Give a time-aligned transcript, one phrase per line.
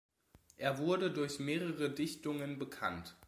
[0.57, 3.15] Er wurde durch mehrere Dichtungen bekannt.